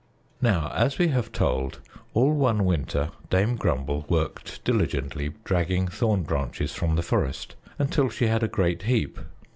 Now, 0.41 0.71
as 0.73 0.97
we 0.97 1.09
have 1.09 1.31
told, 1.31 1.79
all 2.15 2.33
one 2.33 2.65
winter 2.65 3.11
Dame 3.29 3.55
Grumble 3.55 4.03
worked 4.09 4.63
diligently 4.63 5.33
dragging 5.43 5.87
thorn 5.89 6.23
branches 6.23 6.73
from 6.73 6.95
the 6.95 7.03
forest, 7.03 7.53
until 7.77 8.09
she 8.09 8.25
had 8.25 8.41
a 8.41 8.47
great 8.47 8.81
heap. 8.81 9.19